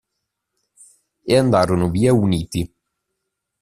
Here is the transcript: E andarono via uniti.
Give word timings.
E 1.27 1.37
andarono 1.37 1.91
via 1.91 2.11
uniti. 2.11 2.61